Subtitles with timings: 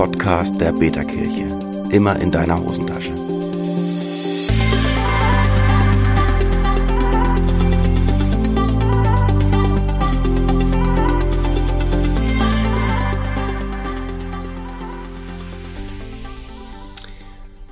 [0.00, 1.58] Podcast der Beta-Kirche.
[1.90, 3.12] Immer in deiner Hosentasche.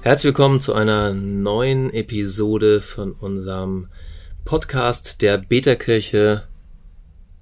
[0.03, 3.89] Herzlich willkommen zu einer neuen Episode von unserem
[4.45, 6.47] Podcast der Beta-Kirche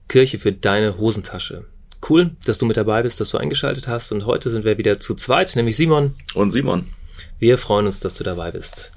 [0.06, 1.64] Kirche für deine Hosentasche.
[2.08, 5.00] Cool, dass du mit dabei bist, dass du eingeschaltet hast und heute sind wir wieder
[5.00, 6.14] zu zweit, nämlich Simon.
[6.34, 6.86] Und Simon.
[7.38, 8.92] Wir freuen uns, dass du dabei bist.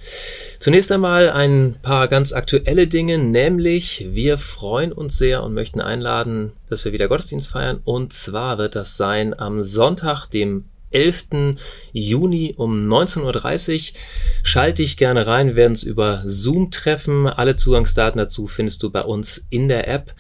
[0.59, 6.53] Zunächst einmal ein paar ganz aktuelle Dinge, nämlich wir freuen uns sehr und möchten einladen,
[6.69, 7.81] dass wir wieder Gottesdienst feiern.
[7.83, 11.55] Und zwar wird das sein am Sonntag, dem 11.
[11.91, 13.99] Juni um 19.30 Uhr.
[14.43, 15.47] Schalte dich gerne rein.
[15.49, 17.27] Wir werden uns über Zoom treffen.
[17.27, 20.13] Alle Zugangsdaten dazu findest du bei uns in der App.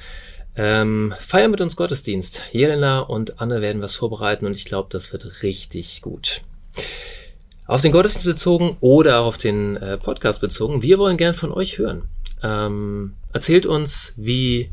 [0.61, 2.43] Ähm, feier mit uns Gottesdienst.
[2.51, 6.41] Jelena und Anne werden was vorbereiten und ich glaube, das wird richtig gut.
[7.65, 11.77] Auf den Gottesdienst bezogen oder auf den äh, Podcast bezogen, wir wollen gern von euch
[11.77, 12.09] hören.
[12.43, 14.69] Ähm, erzählt uns, wie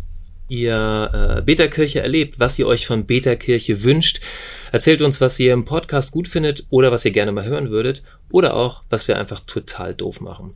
[0.48, 4.20] ihr äh, Beta-Kirche erlebt, was ihr euch von Beta-Kirche wünscht.
[4.72, 8.02] Erzählt uns, was ihr im Podcast gut findet oder was ihr gerne mal hören würdet
[8.32, 10.54] oder auch, was wir einfach total doof machen.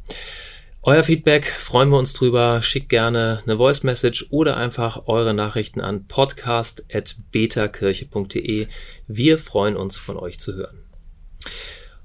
[0.82, 2.62] Euer Feedback freuen wir uns drüber.
[2.62, 8.66] Schickt gerne eine Voice Message oder einfach eure Nachrichten an podcast.betakirche.de.
[9.06, 10.78] Wir freuen uns von euch zu hören.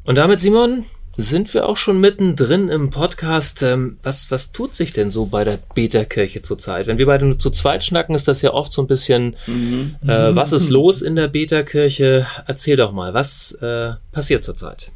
[0.04, 0.84] Und damit, Simon,
[1.16, 3.64] sind wir auch schon mittendrin im Podcast.
[3.64, 6.88] Ähm, was, was tut sich denn so bei der Beta-Kirche zurzeit?
[6.88, 9.96] Wenn wir beide nur zu zweit schnacken, ist das ja oft so ein bisschen, mhm.
[10.06, 12.28] äh, was ist los in der Beta-Kirche?
[12.46, 14.92] Erzähl doch mal, was äh, passiert zurzeit?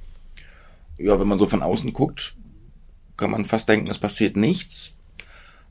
[0.97, 2.33] Ja, wenn man so von außen guckt,
[3.19, 4.93] kann man fast denken, es passiert nichts.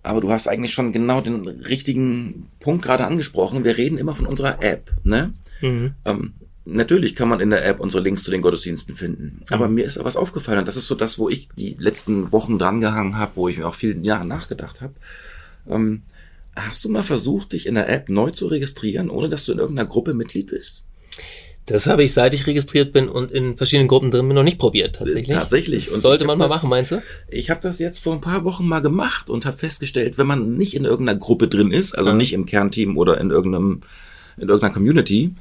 [0.02, 3.64] Aber du hast eigentlich schon genau den richtigen Punkt gerade angesprochen.
[3.64, 5.34] Wir reden immer von unserer App, ne?
[5.60, 5.94] Mhm.
[6.04, 9.42] Ähm, natürlich kann man in der App unsere Links zu den Gottesdiensten finden.
[9.50, 9.74] Aber mhm.
[9.74, 10.60] mir ist was aufgefallen.
[10.60, 13.66] Und das ist so das, wo ich die letzten Wochen drangehangen habe, wo ich mir
[13.66, 14.94] auch viel Jahre nachgedacht habe.
[15.68, 16.02] Ähm,
[16.54, 19.58] hast du mal versucht, dich in der App neu zu registrieren, ohne dass du in
[19.58, 20.84] irgendeiner Gruppe Mitglied bist?
[21.68, 24.58] Das habe ich, seit ich registriert bin und in verschiedenen Gruppen drin bin, noch nicht
[24.58, 25.36] probiert, tatsächlich.
[25.36, 25.88] Tatsächlich.
[25.90, 27.02] Das sollte man mal das, machen, meinst du?
[27.28, 30.56] Ich habe das jetzt vor ein paar Wochen mal gemacht und habe festgestellt, wenn man
[30.56, 32.16] nicht in irgendeiner Gruppe drin ist, also ja.
[32.16, 33.82] nicht im Kernteam oder in irgendeinem,
[34.36, 35.34] in irgendeiner Community,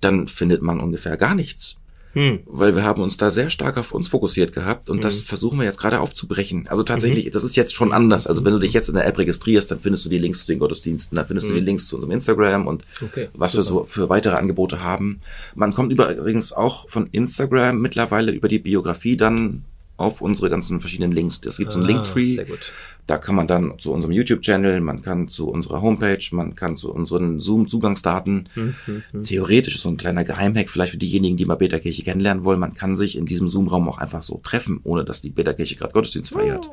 [0.00, 1.76] dann findet man ungefähr gar nichts.
[2.14, 2.40] Hm.
[2.46, 5.02] Weil wir haben uns da sehr stark auf uns fokussiert gehabt und hm.
[5.02, 6.66] das versuchen wir jetzt gerade aufzubrechen.
[6.68, 7.30] Also tatsächlich, mhm.
[7.32, 8.26] das ist jetzt schon anders.
[8.26, 10.46] Also wenn du dich jetzt in der App registrierst, dann findest du die Links zu
[10.46, 11.50] den Gottesdiensten, dann findest hm.
[11.50, 11.66] du die mhm.
[11.66, 13.28] Links zu unserem Instagram und okay.
[13.34, 13.64] was Super.
[13.64, 15.20] wir so für weitere Angebote haben.
[15.54, 19.64] Man kommt übrigens auch von Instagram mittlerweile über die Biografie dann
[19.96, 21.40] auf unsere ganzen verschiedenen Links.
[21.44, 22.34] Es gibt ah, so einen Linktree.
[22.34, 22.72] Sehr gut.
[23.06, 26.90] Da kann man dann zu unserem YouTube-Channel, man kann zu unserer Homepage, man kann zu
[26.90, 28.48] unseren Zoom-Zugangsdaten.
[28.54, 29.22] Hm, hm, hm.
[29.24, 32.58] Theoretisch ist so ein kleiner Geheimhack, vielleicht für diejenigen, die mal Beta-Kirche kennenlernen wollen.
[32.58, 35.92] Man kann sich in diesem Zoom-Raum auch einfach so treffen, ohne dass die Beta-Kirche gerade
[35.92, 36.66] Gottesdienst feiert.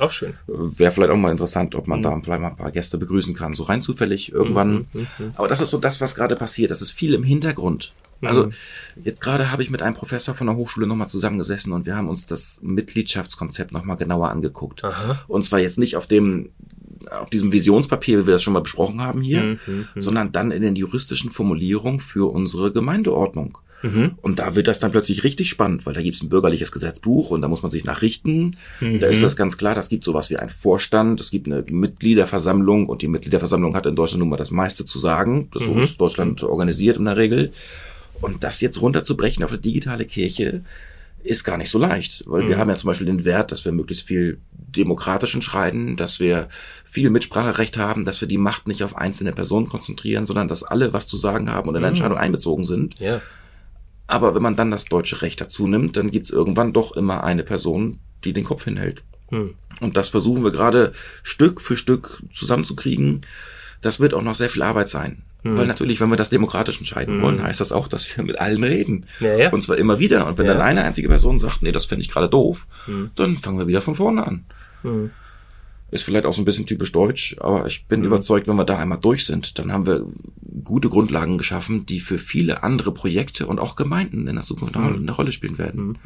[0.00, 0.34] Oh, auch schön.
[0.48, 2.02] Äh, Wäre vielleicht auch mal interessant, ob man mhm.
[2.02, 3.54] da vielleicht mal ein paar Gäste begrüßen kann.
[3.54, 4.86] So rein zufällig irgendwann.
[4.92, 6.72] Mhm, Aber das ist so das, was gerade passiert.
[6.72, 7.92] Das ist viel im Hintergrund.
[8.22, 8.52] Also mhm.
[9.02, 12.08] jetzt gerade habe ich mit einem Professor von der Hochschule nochmal zusammengesessen und wir haben
[12.08, 14.84] uns das Mitgliedschaftskonzept nochmal genauer angeguckt.
[14.84, 15.20] Aha.
[15.28, 16.50] Und zwar jetzt nicht auf dem
[17.10, 20.52] auf diesem Visionspapier, wie wir das schon mal besprochen haben hier, mhm, mhm, sondern dann
[20.52, 23.58] in den juristischen Formulierungen für unsere Gemeindeordnung.
[23.82, 24.12] Mhm.
[24.22, 27.30] Und da wird das dann plötzlich richtig spannend, weil da gibt es ein bürgerliches Gesetzbuch
[27.30, 28.52] und da muss man sich nachrichten.
[28.80, 29.00] Mhm.
[29.00, 32.88] Da ist das ganz klar, das gibt sowas wie einen Vorstand, es gibt eine Mitgliederversammlung
[32.88, 35.48] und die Mitgliederversammlung hat in Deutschland nun mal das meiste zu sagen.
[35.52, 37.52] Das ist Deutschland organisiert in der Regel.
[38.22, 40.62] Und das jetzt runterzubrechen auf eine digitale Kirche
[41.24, 42.48] ist gar nicht so leicht, weil mhm.
[42.48, 46.48] wir haben ja zum Beispiel den Wert, dass wir möglichst viel demokratisch entscheiden, dass wir
[46.84, 50.92] viel Mitspracherecht haben, dass wir die Macht nicht auf einzelne Personen konzentrieren, sondern dass alle
[50.92, 51.96] was zu sagen haben und in der mhm.
[51.96, 52.98] Entscheidung einbezogen sind.
[52.98, 53.20] Ja.
[54.06, 57.44] Aber wenn man dann das deutsche Recht dazu nimmt, dann gibt's irgendwann doch immer eine
[57.44, 59.02] Person, die den Kopf hinhält.
[59.30, 59.54] Mhm.
[59.80, 63.24] Und das versuchen wir gerade Stück für Stück zusammenzukriegen.
[63.80, 65.22] Das wird auch noch sehr viel Arbeit sein.
[65.42, 65.56] Hm.
[65.56, 67.22] Weil natürlich, wenn wir das demokratisch entscheiden hm.
[67.22, 69.06] wollen, heißt das auch, dass wir mit allen reden.
[69.20, 69.50] Ja, ja.
[69.50, 70.26] Und zwar immer wieder.
[70.26, 70.54] Und wenn ja.
[70.54, 73.10] dann eine einzige Person sagt, nee, das finde ich gerade doof, hm.
[73.16, 74.44] dann fangen wir wieder von vorne an.
[74.82, 75.10] Hm.
[75.90, 78.06] Ist vielleicht auch so ein bisschen typisch deutsch, aber ich bin hm.
[78.06, 80.06] überzeugt, wenn wir da einmal durch sind, dann haben wir
[80.64, 84.94] gute Grundlagen geschaffen, die für viele andere Projekte und auch Gemeinden in der Zukunft eine,
[84.94, 85.08] hm.
[85.08, 85.98] Rolle spielen werden.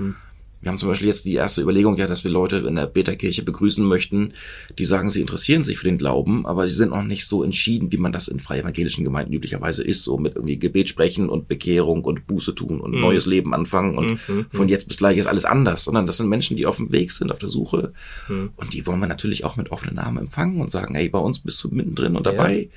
[0.67, 3.45] Wir haben zum Beispiel jetzt die erste Überlegung ja, dass wir Leute in der Beta-Kirche
[3.45, 4.33] begrüßen möchten,
[4.77, 7.93] die sagen, sie interessieren sich für den Glauben, aber sie sind noch nicht so entschieden,
[7.93, 11.47] wie man das in freie evangelischen Gemeinden üblicherweise ist, so mit irgendwie Gebet sprechen und
[11.47, 13.01] Bekehrung und Buße tun und mhm.
[13.01, 14.47] neues Leben anfangen und mhm.
[14.51, 17.13] von jetzt bis gleich ist alles anders, sondern das sind Menschen, die auf dem Weg
[17.13, 17.93] sind, auf der Suche
[18.29, 18.51] mhm.
[18.57, 21.39] und die wollen wir natürlich auch mit offenen Armen empfangen und sagen, hey, bei uns
[21.39, 22.63] bist du mittendrin und dabei.
[22.63, 22.69] Ja.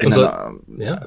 [0.00, 1.06] In so, einer, ja?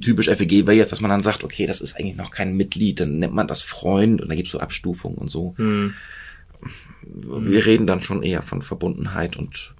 [0.00, 3.00] typisch FEG wäre jetzt, dass man dann sagt, okay, das ist eigentlich noch kein Mitglied,
[3.00, 5.54] dann nennt man das Freund und da gibt's so Abstufungen und so.
[5.56, 5.94] Hm.
[7.02, 9.74] Wir reden dann schon eher von Verbundenheit und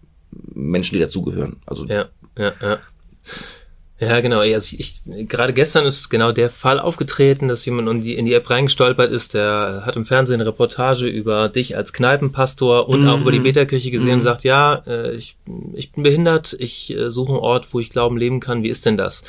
[0.54, 1.56] Menschen, die dazugehören.
[1.66, 2.78] Also ja, ja, ja.
[4.00, 4.40] Ja, genau.
[4.40, 8.26] Also ich, ich, gerade gestern ist genau der Fall aufgetreten, dass jemand in die, in
[8.26, 13.02] die App reingestolpert ist, der hat im Fernsehen eine Reportage über dich als Kneipenpastor und
[13.02, 13.44] mm auch über die mhm.
[13.44, 14.24] Beterkirche gesehen mm und mhm.
[14.24, 15.36] sagt, ja, äh, ich,
[15.74, 18.64] ich bin behindert, ich äh, suche einen Ort, wo ich Glauben leben kann.
[18.64, 19.24] Wie ist denn das?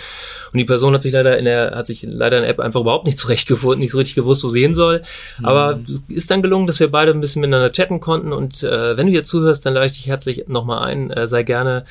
[0.52, 2.82] Und die Person hat sich leider in der, hat sich leider in der App einfach
[2.82, 5.04] überhaupt nicht zurechtgefunden, nicht so richtig gewusst, wo sie hin soll.
[5.40, 8.34] Mm Aber ist dann gelungen, dass wir beide ein bisschen miteinander chatten konnten.
[8.34, 11.12] Und äh, wenn du hier zuhörst, dann lade ich dich herzlich nochmal ein.
[11.12, 11.86] Äh, sei gerne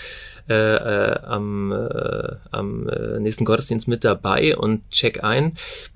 [0.46, 5.52] äh, äh, am, äh, am äh, nächsten Gottesdienst mit dabei und check ein.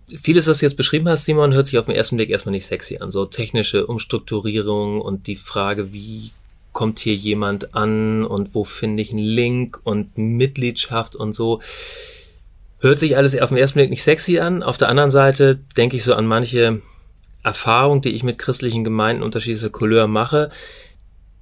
[0.09, 2.67] Vieles, was du jetzt beschrieben hast, Simon, hört sich auf den ersten Blick erstmal nicht
[2.67, 3.11] sexy an.
[3.11, 6.31] So technische Umstrukturierung und die Frage, wie
[6.73, 11.61] kommt hier jemand an und wo finde ich einen Link und Mitgliedschaft und so.
[12.79, 14.63] Hört sich alles auf den ersten Blick nicht sexy an.
[14.63, 16.81] Auf der anderen Seite denke ich so an manche
[17.43, 20.51] Erfahrungen, die ich mit christlichen Gemeinden unterschiedlicher Couleur mache,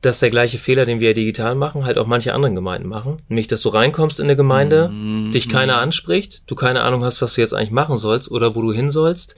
[0.06, 3.22] dass der gleiche Fehler, den wir digital machen, halt auch manche anderen Gemeinden machen.
[3.28, 5.32] Nämlich, dass du reinkommst in eine Gemeinde, mm -hmm.
[5.32, 8.62] dich keiner anspricht, du keine Ahnung hast, was du jetzt eigentlich machen sollst oder wo
[8.62, 9.34] du hin sollst,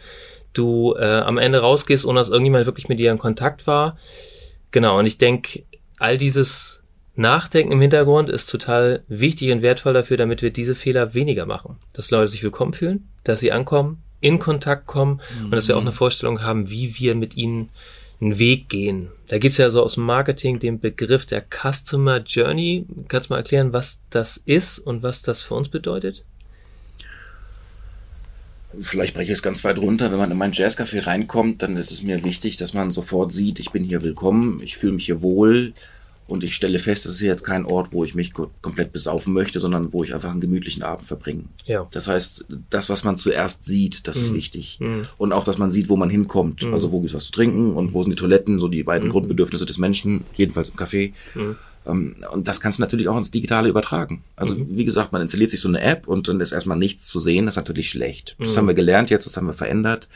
[0.53, 3.97] du äh, am Ende rausgehst, ohne dass irgendjemand wirklich mit dir in Kontakt war.
[4.71, 5.65] Genau, und ich denke,
[5.99, 6.83] all dieses
[7.15, 11.77] Nachdenken im Hintergrund ist total wichtig und wertvoll dafür, damit wir diese Fehler weniger machen.
[11.95, 15.45] Dass Leute sich willkommen fühlen, dass sie ankommen, in Kontakt kommen mhm.
[15.47, 17.71] und dass wir auch eine Vorstellung haben, wie wir mit ihnen
[18.21, 19.09] einen Weg gehen.
[19.29, 22.87] Da gibt's ja so aus dem Marketing den Begriff der Customer Journey.
[23.09, 26.25] Kannst du mal erklären, was das ist und was das für uns bedeutet?
[28.81, 30.11] Vielleicht breche ich es ganz weit runter.
[30.11, 33.61] Wenn man in mein Jazzcafé reinkommt, dann ist es mir wichtig, dass man sofort sieht,
[33.61, 35.73] ich bin hier willkommen, ich fühle mich hier wohl,
[36.29, 39.61] und ich stelle fest, das ist jetzt kein Ort, wo ich mich komplett besaufen möchte,
[39.61, 41.45] sondern wo ich einfach einen gemütlichen Abend verbringe.
[41.65, 41.89] Ja.
[41.91, 44.25] Das heißt, das, was man zuerst sieht, das mhm.
[44.25, 44.79] ist wichtig.
[44.81, 45.03] Mhm.
[45.17, 46.63] Und auch, dass man sieht, wo man hinkommt.
[46.63, 46.75] Mhm.
[46.75, 49.09] Also wo gibt es was zu trinken und wo sind die Toiletten, so die beiden
[49.09, 49.13] mhm.
[49.13, 51.13] Grundbedürfnisse des Menschen, jedenfalls im Café.
[51.35, 51.57] Mhm.
[51.87, 54.23] Ähm, und das kannst du natürlich auch ins Digitale übertragen.
[54.37, 54.67] Also mhm.
[54.77, 57.47] wie gesagt, man installiert sich so eine App und dann ist erstmal nichts zu sehen,
[57.47, 58.37] das ist natürlich schlecht.
[58.39, 60.09] Das haben wir gelernt jetzt, das haben wir verändert.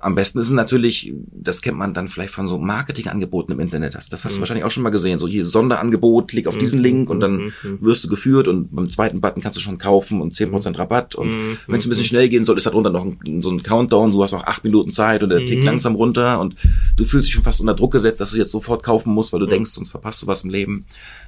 [0.00, 3.94] Am besten ist es natürlich, das kennt man dann vielleicht von so Marketingangeboten im Internet.
[3.94, 4.36] Das, das hast mhm.
[4.36, 5.18] du wahrscheinlich auch schon mal gesehen.
[5.18, 6.84] So hier Sonderangebot, klick auf diesen mhm.
[6.84, 7.52] Link und dann mhm.
[7.62, 7.78] mhm.
[7.80, 10.74] wirst du geführt und beim zweiten Button kannst du schon kaufen und 10% mhm.
[10.76, 11.14] Rabatt.
[11.16, 11.58] Und mhm.
[11.66, 14.12] wenn es ein bisschen schnell gehen soll, ist da drunter noch ein, so ein Countdown,
[14.12, 16.54] du hast noch acht Minuten Zeit und der tickt langsam runter und
[16.96, 19.40] du fühlst dich schon fast unter Druck gesetzt, dass du jetzt sofort kaufen musst, weil
[19.40, 20.84] du denkst, sonst verpasst du was im Leben.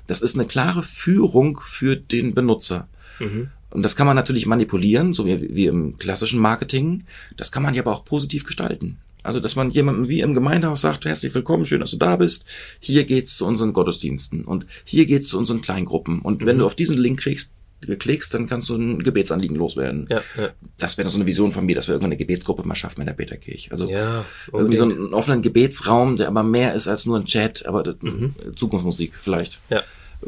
[0.06, 2.86] Das ist eine klare Führung für den Benutzer.
[3.18, 3.48] Mhm.
[3.74, 7.04] Und das kann man natürlich manipulieren, so wie, wie im klassischen Marketing.
[7.36, 8.98] Das kann man ja aber auch positiv gestalten.
[9.24, 12.44] Also, dass man jemandem wie im Gemeindehaus sagt, herzlich willkommen, schön, dass du da bist.
[12.78, 16.20] Hier geht's zu unseren Gottesdiensten und hier geht's zu unseren Kleingruppen.
[16.20, 16.46] Und mhm.
[16.46, 17.52] wenn du auf diesen Link kriegst,
[17.98, 20.06] klickst, dann kannst du ein Gebetsanliegen loswerden.
[20.08, 20.50] Ja, ja.
[20.78, 23.08] Das wäre so eine Vision von mir, dass wir irgendwann eine Gebetsgruppe mal schaffen in
[23.08, 23.72] der Peterkirche.
[23.72, 27.66] Also ja, irgendwie so einen offenen Gebetsraum, der aber mehr ist als nur ein Chat,
[27.66, 28.36] aber mhm.
[28.54, 29.58] Zukunftsmusik vielleicht.
[29.68, 29.82] Ja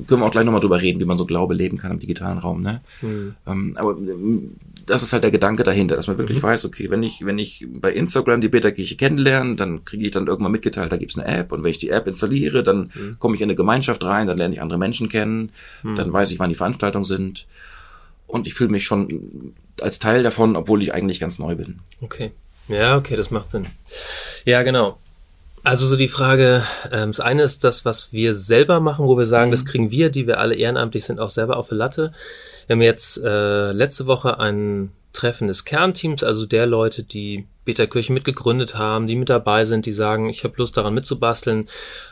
[0.07, 2.39] können wir auch gleich nochmal drüber reden, wie man so Glaube leben kann im digitalen
[2.39, 2.63] Raum.
[2.63, 2.81] Ne?
[3.03, 3.35] Mhm.
[3.47, 4.55] Ähm, aber ähm,
[4.87, 6.47] das ist halt der Gedanke dahinter, dass man wirklich mhm.
[6.47, 10.27] weiß, okay, wenn ich, wenn ich bei Instagram die Beta-Kirche kennenlerne, dann kriege ich dann
[10.27, 13.17] irgendwann mitgeteilt, da gibt's eine App und wenn ich die App installiere, dann mhm.
[13.19, 15.51] komme ich in eine Gemeinschaft rein, dann lerne ich andere Menschen kennen,
[15.83, 15.97] mhm.
[15.97, 17.47] dann weiß ich, wann die Veranstaltungen sind
[18.27, 21.81] und ich fühle mich schon als Teil davon, obwohl ich eigentlich ganz neu bin.
[22.01, 22.33] Okay.
[22.69, 23.67] Ja, okay, das macht Sinn.
[24.45, 24.99] Ja, genau.
[25.67, 29.25] Also so die Frage, ähm, das eine ist das, was wir selber machen, wo wir
[29.25, 29.51] sagen, mhm.
[29.51, 32.13] das kriegen wir, die wir alle ehrenamtlich sind, auch selber auf der Latte.
[32.69, 38.13] Wir haben jetzt äh, letzte Woche ein Treffen des Kernteams, also der Leute, die Beta-Kirche
[38.13, 41.67] mitgegründet haben, die mit dabei sind, die sagen, ich habe Lust daran mitzubasteln,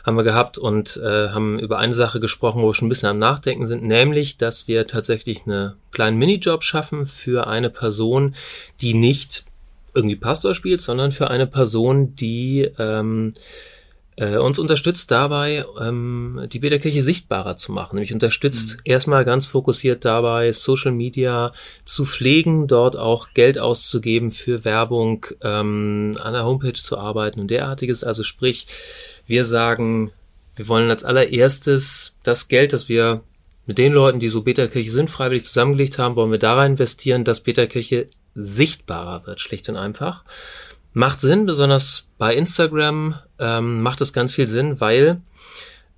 [0.05, 3.07] haben wir gehabt und äh, haben über eine Sache gesprochen, wo wir schon ein bisschen
[3.07, 8.35] am Nachdenken sind, nämlich, dass wir tatsächlich eine kleinen Minijob schaffen für eine Person,
[8.81, 9.45] die nicht
[9.95, 13.33] irgendwie Pastor spielt, sondern für eine Person, die ähm,
[14.17, 17.95] äh, uns unterstützt dabei, ähm, die Beta-Kirche sichtbarer zu machen.
[17.95, 18.81] Nämlich unterstützt mhm.
[18.85, 26.17] erstmal ganz fokussiert dabei, Social Media zu pflegen, dort auch Geld auszugeben für Werbung, ähm,
[26.21, 28.03] an der Homepage zu arbeiten und derartiges.
[28.03, 28.67] Also sprich,
[29.27, 30.11] wir sagen,
[30.55, 33.21] wir wollen als allererstes das Geld, das wir
[33.65, 37.23] mit den Leuten, die so Beta-Kirche sind, freiwillig zusammengelegt haben, wollen wir da rein investieren,
[37.23, 40.23] dass Beta-Kirche sichtbarer wird, schlicht und einfach.
[40.93, 45.21] Macht Sinn, besonders bei Instagram ähm, macht es ganz viel Sinn, weil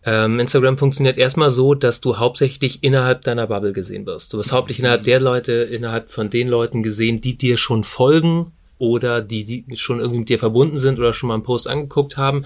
[0.04, 4.32] ähm, Instagram funktioniert erstmal so, dass du hauptsächlich innerhalb deiner Bubble gesehen wirst.
[4.32, 8.52] Du wirst hauptsächlich innerhalb der Leute, innerhalb von den Leuten gesehen, die dir schon folgen
[8.78, 12.16] oder die, die schon irgendwie mit dir verbunden sind oder schon mal einen Post angeguckt
[12.16, 12.46] haben.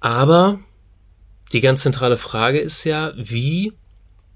[0.00, 0.60] Aber
[1.52, 3.72] die ganz zentrale Frage ist ja, wie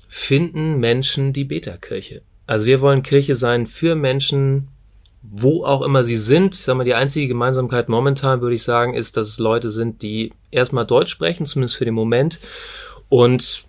[0.09, 2.23] finden Menschen die Beta-Kirche?
[2.47, 4.69] Also wir wollen Kirche sein für Menschen,
[5.23, 6.55] wo auch immer sie sind.
[6.55, 10.03] Ich sag mal, die einzige Gemeinsamkeit momentan, würde ich sagen, ist, dass es Leute sind,
[10.03, 12.39] die erstmal Deutsch sprechen, zumindest für den Moment,
[13.09, 13.65] und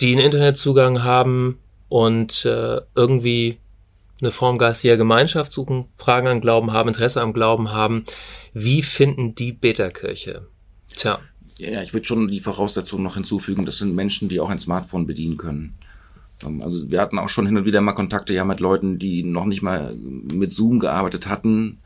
[0.00, 1.58] die einen Internetzugang haben
[1.88, 3.58] und äh, irgendwie
[4.20, 8.04] eine Form geistiger Gemeinschaft suchen, Fragen an Glauben haben, Interesse am Glauben haben.
[8.54, 10.46] Wie finden die Beta-Kirche?
[10.96, 11.18] Tja.
[11.58, 15.06] Ja, ich würde schon die Voraussetzungen noch hinzufügen, das sind Menschen, die auch ein Smartphone
[15.06, 15.74] bedienen können.
[16.44, 19.22] Ähm, also wir hatten auch schon hin und wieder mal Kontakte ja mit Leuten, die
[19.22, 21.81] noch nicht mal mit Zoom gearbeitet hatten.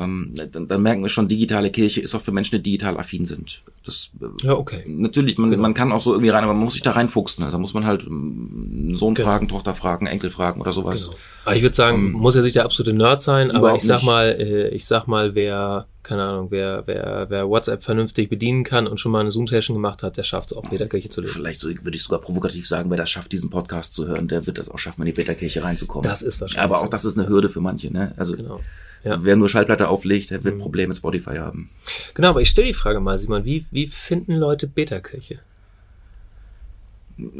[0.00, 3.26] Ähm, dann, dann merken wir schon, digitale Kirche ist auch für Menschen, die digital affin
[3.26, 3.62] sind.
[3.84, 4.84] Das, äh, ja, okay.
[4.86, 5.62] Natürlich, man, genau.
[5.62, 7.50] man kann auch so irgendwie rein, aber man muss sich da reinfuchsen.
[7.50, 9.28] Da muss man halt ähm, Sohn genau.
[9.28, 11.06] fragen, Tochter fragen, Enkel fragen oder sowas.
[11.06, 11.18] Genau.
[11.44, 13.96] Aber ich würde sagen, ähm, muss ja nicht der absolute Nerd sein, aber ich sag
[13.96, 14.06] nicht.
[14.06, 18.86] mal, äh, ich sag mal, wer, keine Ahnung, wer, wer, wer WhatsApp vernünftig bedienen kann
[18.86, 21.32] und schon mal eine Zoom-Session gemacht hat, der schafft es auch, Beta-Kirche zu leben.
[21.32, 24.46] Vielleicht so, würde ich sogar provokativ sagen, wer das schafft, diesen Podcast zu hören, der
[24.46, 26.08] wird das auch schaffen, in die Beta-Kirche reinzukommen.
[26.08, 26.62] Das ist wahrscheinlich.
[26.62, 28.12] Aber auch das ist eine Hürde für manche, ne?
[28.16, 28.36] Also.
[28.36, 28.60] Genau.
[29.04, 29.18] Ja.
[29.22, 30.60] Wer nur Schallplatte auflegt, der wird mhm.
[30.60, 31.70] Probleme mit Spotify haben.
[32.14, 35.40] Genau, aber ich stelle die Frage mal, Simon, wie, wie finden Leute Beta-Kirche?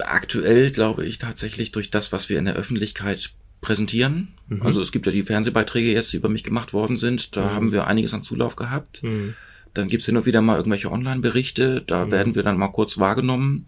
[0.01, 4.29] Aktuell glaube ich tatsächlich durch das, was wir in der Öffentlichkeit präsentieren.
[4.49, 4.63] Mhm.
[4.63, 7.37] Also es gibt ja die Fernsehbeiträge jetzt, die über mich gemacht worden sind.
[7.37, 7.51] Da mhm.
[7.51, 9.03] haben wir einiges an Zulauf gehabt.
[9.03, 9.35] Mhm.
[9.75, 11.83] Dann gibt's hin und wieder mal irgendwelche Online-Berichte.
[11.87, 12.11] Da mhm.
[12.11, 13.67] werden wir dann mal kurz wahrgenommen.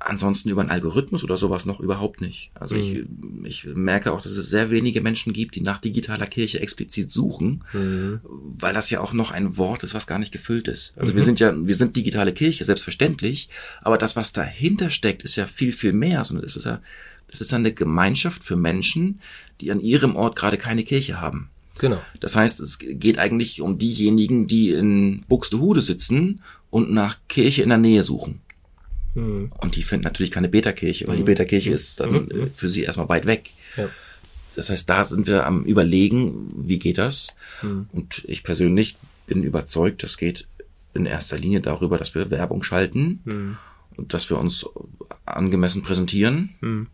[0.00, 2.52] Ansonsten über einen Algorithmus oder sowas noch überhaupt nicht.
[2.54, 3.44] Also mhm.
[3.44, 7.10] ich, ich merke auch, dass es sehr wenige Menschen gibt, die nach digitaler Kirche explizit
[7.10, 8.20] suchen, mhm.
[8.22, 10.92] weil das ja auch noch ein Wort ist, was gar nicht gefüllt ist.
[10.96, 11.16] Also mhm.
[11.16, 13.48] wir sind ja, wir sind digitale Kirche, selbstverständlich,
[13.82, 16.80] aber das, was dahinter steckt, ist ja viel, viel mehr, sondern es ist ja,
[17.26, 19.20] es ist eine Gemeinschaft für Menschen,
[19.60, 21.50] die an ihrem Ort gerade keine Kirche haben.
[21.78, 22.00] Genau.
[22.20, 27.68] Das heißt, es geht eigentlich um diejenigen, die in Buxtehude sitzen und nach Kirche in
[27.68, 28.40] der Nähe suchen.
[29.14, 29.52] Mhm.
[29.58, 32.30] Und die finden natürlich keine Beta-Kirche, weil die Beta-Kirche ist dann mhm.
[32.30, 33.50] Äh, für sie erstmal weit weg.
[33.76, 33.88] Ja.
[34.56, 37.28] Das heißt, da sind wir am überlegen, wie geht das?
[37.62, 37.88] Mhm.
[37.92, 38.96] Und ich persönlich
[39.26, 40.46] bin überzeugt, das geht
[40.94, 43.58] in erster Linie darüber, dass wir Werbung schalten
[43.96, 44.66] und dass wir uns
[45.26, 46.88] angemessen präsentieren.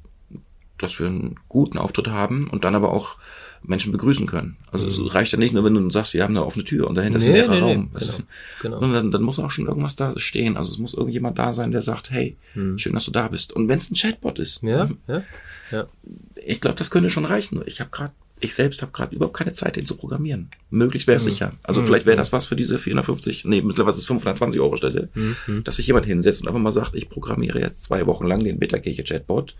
[0.79, 3.17] Dass wir einen guten Auftritt haben und dann aber auch
[3.63, 4.57] Menschen begrüßen können.
[4.71, 5.07] Also mhm.
[5.07, 7.19] es reicht ja nicht nur, wenn du sagst, wir haben eine offene Tür und dahinter
[7.19, 7.91] nee, ist ein leerer nee, Raum.
[7.93, 8.19] Nee, genau,
[8.63, 8.81] genau.
[8.81, 10.57] Sondern dann muss auch schon irgendwas da stehen.
[10.57, 12.79] Also es muss irgendjemand da sein, der sagt, hey, mhm.
[12.79, 13.53] schön, dass du da bist.
[13.53, 14.63] Und wenn es ein Chatbot ist.
[14.63, 15.23] Ja, ja,
[15.71, 15.87] ja.
[16.45, 17.63] Ich glaube, das könnte schon reichen.
[17.67, 20.51] Ich habe gerade ich selbst habe gerade überhaupt keine Zeit, den zu programmieren.
[20.69, 21.31] Möglich wäre es mhm.
[21.31, 21.53] sicher.
[21.63, 21.87] Also mhm.
[21.87, 25.65] vielleicht wäre das was für diese 450, nee, mittlerweile ist es 520 Euro Stelle, mhm.
[25.65, 28.59] dass sich jemand hinsetzt und einfach mal sagt, ich programmiere jetzt zwei Wochen lang den
[28.59, 29.55] Beta-Kirche-Chatbot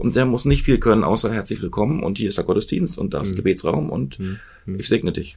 [0.00, 3.12] und der muss nicht viel können, außer herzlich willkommen und hier ist der Gottesdienst und
[3.12, 3.36] da ist mhm.
[3.36, 4.38] Gebetsraum und mhm.
[4.78, 5.36] ich segne dich.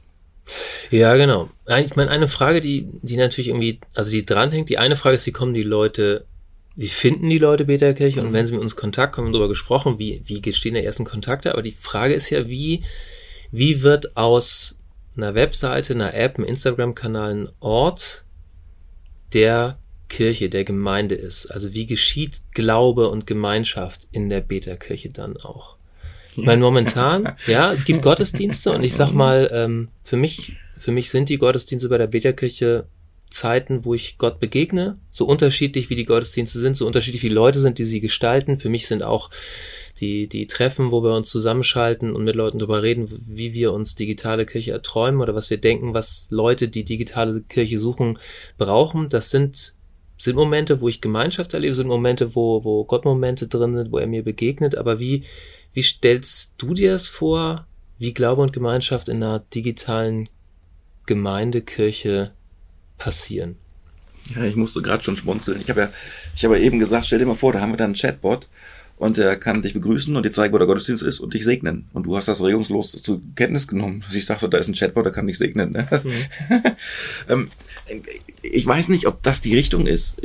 [0.90, 1.50] Ja, genau.
[1.84, 5.26] Ich meine, eine Frage, die, die natürlich irgendwie, also die dranhängt, die eine Frage ist,
[5.26, 6.24] wie kommen die Leute,
[6.76, 8.28] wie finden die Leute Beta-Kirche mhm.
[8.28, 11.52] und wenn sie mit uns Kontakt kommen, darüber gesprochen, wie, wie gestehen der ersten Kontakte,
[11.52, 12.84] aber die Frage ist ja, wie,
[13.52, 14.76] wie wird aus
[15.14, 18.24] einer Webseite, einer App, einem Instagram-Kanal ein Ort,
[19.34, 19.78] der
[20.14, 21.46] Kirche, der Gemeinde ist.
[21.46, 25.74] Also wie geschieht Glaube und Gemeinschaft in der Beta-Kirche dann auch?
[26.36, 30.92] Ich meine, momentan, ja, es gibt Gottesdienste und ich sag mal, ähm, für mich, für
[30.92, 32.86] mich sind die Gottesdienste bei der Beta-Kirche
[33.30, 37.58] Zeiten, wo ich Gott begegne, so unterschiedlich wie die Gottesdienste sind, so unterschiedlich wie Leute
[37.58, 38.58] sind, die sie gestalten.
[38.58, 39.30] Für mich sind auch
[39.98, 43.96] die, die Treffen, wo wir uns zusammenschalten und mit Leuten darüber reden, wie wir uns
[43.96, 48.20] digitale Kirche erträumen oder was wir denken, was Leute, die digitale Kirche suchen,
[48.56, 49.08] brauchen.
[49.08, 49.73] Das sind
[50.18, 54.06] sind Momente, wo ich Gemeinschaft erlebe, sind Momente, wo, wo Gott-Momente drin sind, wo er
[54.06, 54.76] mir begegnet.
[54.76, 55.24] Aber wie,
[55.72, 57.66] wie stellst du dir das vor,
[57.98, 60.28] wie Glaube und Gemeinschaft in einer digitalen
[61.06, 62.32] Gemeindekirche
[62.98, 63.56] passieren?
[64.34, 65.60] Ja, ich musste gerade schon schmunzeln.
[65.60, 65.92] Ich habe ja,
[66.34, 68.48] ich habe ja eben gesagt, stell dir mal vor, da haben wir dann einen Chatbot
[69.04, 71.84] und er kann dich begrüßen und dir zeigen, wo der Gottesdienst ist und dich segnen.
[71.92, 74.02] Und du hast das regungslos zur Kenntnis genommen.
[74.06, 75.72] Also ich dachte, da ist ein Chatbot, der kann dich segnen.
[75.72, 75.86] Ne?
[77.28, 77.50] Mhm.
[78.42, 80.16] ich weiß nicht, ob das die Richtung ist.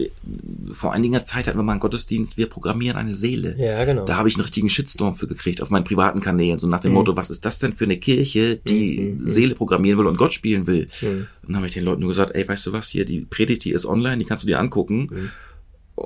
[0.72, 3.54] Vor einiger Zeit hatten wir mal einen Gottesdienst, wir programmieren eine Seele.
[3.58, 4.06] Ja, genau.
[4.06, 6.92] Da habe ich einen richtigen Shitstorm für gekriegt auf meinen privaten Kanälen, so nach dem
[6.92, 7.00] mhm.
[7.00, 9.24] Motto, was ist das denn für eine Kirche, die mhm.
[9.24, 9.28] mhm.
[9.28, 10.88] Seele programmieren will und Gott spielen will?
[11.02, 11.28] Mhm.
[11.42, 13.66] Und dann habe ich den Leuten nur gesagt, ey, weißt du was, hier, die Predigt,
[13.66, 15.32] die ist online, die kannst du dir angucken.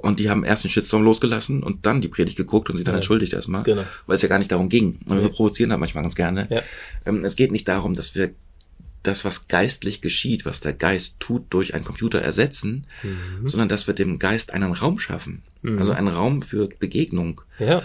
[0.02, 2.96] Und die haben erst den Shitstorm losgelassen und dann die Predigt geguckt und sich dann
[2.96, 2.98] ja.
[2.98, 3.84] entschuldigt erstmal, genau.
[4.08, 5.00] weil es ja gar nicht darum ging.
[5.06, 6.48] Und wir provozieren da manchmal ganz gerne.
[6.50, 6.64] Ja.
[7.06, 8.32] Ähm, es geht nicht darum, dass wir
[9.04, 13.48] das, was geistlich geschieht, was der Geist tut, durch einen Computer ersetzen, mhm.
[13.48, 15.44] sondern dass wir dem Geist einen Raum schaffen.
[15.62, 15.78] Mhm.
[15.78, 17.42] Also einen Raum für Begegnung.
[17.60, 17.84] Ja.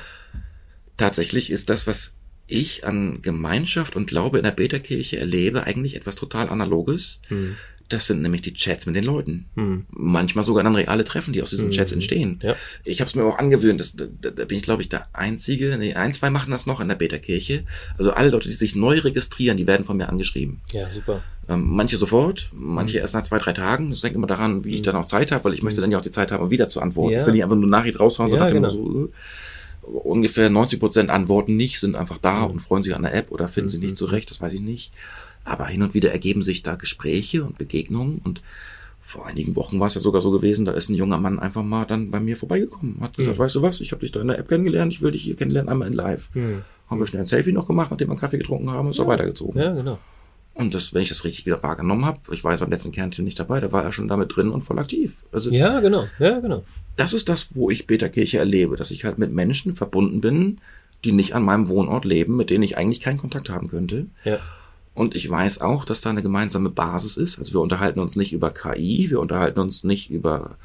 [0.97, 2.15] Tatsächlich ist das, was
[2.47, 7.21] ich an Gemeinschaft und Glaube in der Beta-Kirche erlebe, eigentlich etwas total Analoges.
[7.29, 7.57] Mhm.
[7.89, 9.47] Das sind nämlich die Chats mit den Leuten.
[9.55, 9.87] Hm.
[9.91, 11.73] Manchmal sogar dann reale Treffen, die aus diesen hm.
[11.73, 12.39] Chats entstehen.
[12.43, 12.55] Ja.
[12.85, 15.77] Ich habe es mir auch angewöhnt, das, da, da bin ich, glaube ich, der Einzige,
[15.79, 17.65] nee, ein, zwei machen das noch in der Beta-Kirche.
[17.97, 20.61] Also alle Leute, die sich neu registrieren, die werden von mir angeschrieben.
[20.73, 21.23] Ja, super.
[21.49, 23.03] Ähm, manche sofort, manche hm.
[23.03, 23.89] erst nach zwei, drei Tagen.
[23.89, 24.85] Das hängt immer daran, wie ich hm.
[24.85, 25.83] dann auch Zeit habe, weil ich möchte hm.
[25.83, 27.15] dann ja auch die Zeit haben, um wieder zu antworten.
[27.15, 27.21] Ja.
[27.21, 28.69] Ich will nicht einfach nur Nachricht raushauen, ja, sondern genau.
[28.71, 29.09] so, äh,
[29.89, 32.53] ungefähr 90 Prozent antworten nicht, sind einfach da mhm.
[32.53, 33.73] und freuen sich an der App oder finden mhm.
[33.73, 34.93] sie nicht zurecht, das weiß ich nicht.
[35.49, 38.43] Aber hin und wieder ergeben sich da Gespräche und Begegnungen und
[39.01, 41.63] vor einigen Wochen war es ja sogar so gewesen, da ist ein junger Mann einfach
[41.63, 43.43] mal dann bei mir vorbeigekommen, hat gesagt, mhm.
[43.43, 45.37] weißt du was, ich habe dich da in der App kennengelernt, ich will dich hier
[45.37, 46.29] kennenlernen, einmal in live.
[46.35, 46.63] Mhm.
[46.91, 48.99] Haben wir schnell ein Selfie noch gemacht, nachdem wir einen Kaffee getrunken haben und ist
[48.99, 49.05] ja.
[49.05, 49.59] auch weitergezogen.
[49.59, 49.99] Ja, genau.
[50.53, 53.39] Und das, wenn ich das richtig wieder wahrgenommen habe, ich weiß beim letzten Kernteam nicht
[53.39, 55.23] dabei, da war er schon damit drin und voll aktiv.
[55.33, 56.65] Also, ja, genau, ja, genau.
[56.97, 60.61] Das ist das, wo ich Peterkirche erlebe, dass ich halt mit Menschen verbunden bin,
[61.05, 64.07] die nicht an meinem Wohnort leben, mit denen ich eigentlich keinen Kontakt haben könnte.
[64.25, 64.39] Ja.
[64.99, 67.39] Und ich weiß auch, dass da eine gemeinsame Basis ist.
[67.39, 70.57] Also wir unterhalten uns nicht über KI, wir unterhalten uns nicht über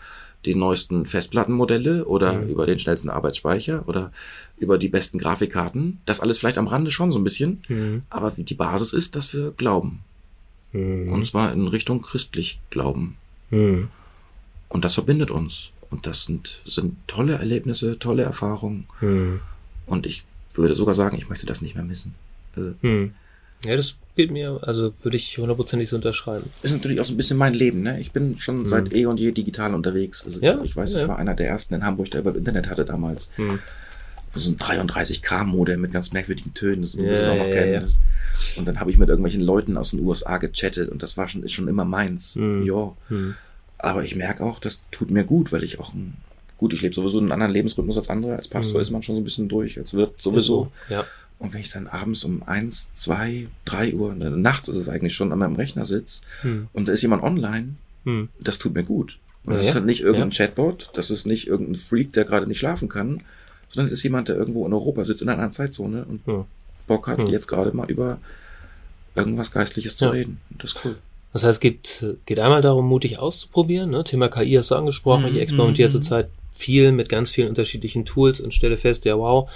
[0.44, 2.50] die neuesten Festplattenmodelle oder mhm.
[2.50, 4.12] über den schnellsten Arbeitsspeicher oder
[4.58, 6.00] über die besten Grafikkarten.
[6.08, 7.62] Das alles vielleicht am Rande schon so ein bisschen.
[7.68, 8.02] Mhm.
[8.10, 10.00] Aber die Basis ist, dass wir glauben.
[10.72, 11.14] Mhm.
[11.14, 13.18] Und zwar in Richtung christlich glauben.
[13.52, 13.90] Mhm.
[14.68, 15.70] Und das verbindet uns.
[15.92, 18.88] Und das sind, sind tolle Erlebnisse, tolle Erfahrungen.
[19.00, 19.42] Mhm.
[19.86, 20.26] Und ich
[20.56, 22.16] würde sogar sagen, ich möchte das nicht mehr missen.
[22.56, 23.14] Also, mhm.
[23.64, 26.50] Ja, das geht mir, also würde ich hundertprozentig so unterschreiben.
[26.62, 28.00] Ist natürlich auch so ein bisschen mein Leben, ne?
[28.00, 28.68] Ich bin schon mhm.
[28.68, 30.24] seit eh und je digital unterwegs.
[30.26, 31.02] Also ja, ich weiß, ja.
[31.02, 33.30] ich war einer der ersten in Hamburg, der über Internet hatte damals.
[33.38, 33.60] Mhm.
[34.36, 37.74] So ein 33K-Modem mit ganz merkwürdigen Tönen, das ja, das auch noch ja, kennen.
[37.74, 38.58] Ja.
[38.58, 41.44] Und dann habe ich mit irgendwelchen Leuten aus den USA gechattet und das war schon,
[41.44, 42.36] ist schon immer meins.
[42.36, 42.64] Mhm.
[42.64, 42.94] Ja.
[43.10, 43.36] Mhm.
[43.78, 46.16] Aber ich merke auch, das tut mir gut, weil ich auch ein,
[46.58, 48.36] gut, ich lebe sowieso einen anderen Lebensrhythmus als andere.
[48.36, 48.82] Als Pastor mhm.
[48.82, 50.72] ist man schon so ein bisschen durch, als wird sowieso.
[50.88, 51.06] So, ja.
[51.44, 55.34] Und wenn ich dann abends um eins, zwei, drei Uhr, nachts ist es eigentlich schon
[55.34, 56.70] an meinem Rechner sitze hm.
[56.72, 58.30] und da ist jemand online, hm.
[58.40, 59.20] das tut mir gut.
[59.44, 60.46] Und das ja, ist halt nicht irgendein ja.
[60.46, 63.24] Chatbot, das ist nicht irgendein Freak, der gerade nicht schlafen kann,
[63.68, 66.46] sondern das ist jemand, der irgendwo in Europa sitzt in einer anderen Zeitzone und hm.
[66.88, 67.28] Bock hat, hm.
[67.28, 68.20] jetzt gerade mal über
[69.16, 70.12] irgendwas Geistliches zu ja.
[70.12, 70.40] reden.
[70.50, 70.96] Und das ist cool.
[71.34, 73.90] Das heißt, es geht, geht einmal darum, mutig auszuprobieren.
[73.90, 74.06] Ne?
[74.06, 75.28] Thema KI hast du angesprochen.
[75.28, 75.92] Ich mhm, experimentiere mhm.
[75.92, 79.50] zurzeit viel mit ganz vielen unterschiedlichen Tools und stelle fest, ja wow,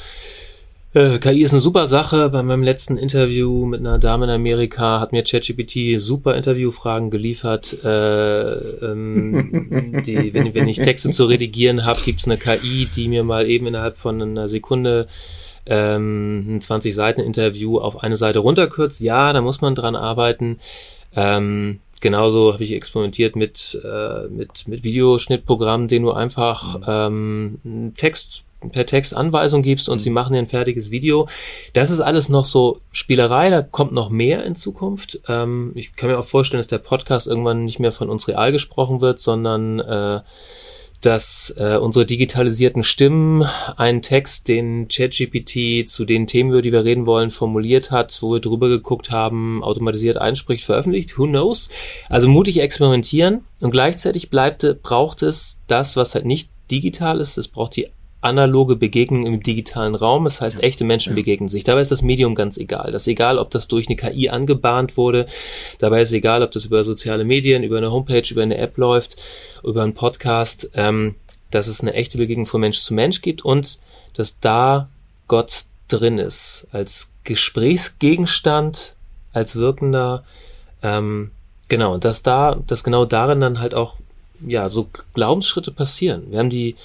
[0.94, 2.30] äh, KI ist eine super Sache.
[2.30, 7.84] Bei meinem letzten Interview mit einer Dame in Amerika hat mir ChatGPT super Interviewfragen geliefert.
[7.84, 8.54] Äh,
[8.86, 13.50] ähm, die, wenn, wenn ich Texte zu redigieren habe, gibt's eine KI, die mir mal
[13.50, 15.08] eben innerhalb von einer Sekunde
[15.66, 19.02] ähm, ein 20 Seiten Interview auf eine Seite runterkürzt.
[19.02, 20.60] Ja, da muss man dran arbeiten.
[21.16, 27.60] Ähm, genauso habe ich experimentiert mit, äh, mit, mit Videoschnittprogrammen, den du einfach mhm.
[27.68, 30.02] ähm, Text per Text Anweisung gibst und mhm.
[30.02, 31.28] sie machen dir ein fertiges Video.
[31.74, 35.22] Das ist alles noch so Spielerei, da kommt noch mehr in Zukunft.
[35.28, 38.52] Ähm, ich kann mir auch vorstellen, dass der Podcast irgendwann nicht mehr von uns real
[38.52, 40.22] gesprochen wird, sondern äh,
[41.02, 46.84] dass äh, unsere digitalisierten Stimmen einen Text, den ChatGPT zu den Themen, über die wir
[46.84, 51.18] reden wollen, formuliert hat, wo wir drüber geguckt haben, automatisiert einspricht, veröffentlicht.
[51.18, 51.70] Who knows?
[52.10, 57.38] Also mutig experimentieren und gleichzeitig bleibt, braucht es das, was halt nicht digital ist.
[57.38, 57.90] Es braucht die
[58.28, 60.26] analoge Begegnung im digitalen Raum.
[60.26, 61.16] Das heißt, echte Menschen ja.
[61.16, 61.64] begegnen sich.
[61.64, 62.92] Dabei ist das Medium ganz egal.
[62.92, 65.26] Das ist egal, ob das durch eine KI angebahnt wurde.
[65.80, 69.18] Dabei ist egal, ob das über soziale Medien, über eine Homepage, über eine App läuft,
[69.64, 70.70] über einen Podcast.
[70.76, 71.16] Ähm,
[71.52, 73.80] dass es eine echte Begegnung von Mensch zu Mensch gibt und
[74.14, 74.90] dass da
[75.28, 76.68] Gott drin ist.
[76.72, 78.96] Als Gesprächsgegenstand,
[79.34, 80.24] als wirkender,
[80.84, 81.32] ähm,
[81.68, 83.96] genau, und dass da, dass genau darin dann halt auch,
[84.46, 86.30] ja, so Glaubensschritte passieren.
[86.30, 86.76] Wir haben die,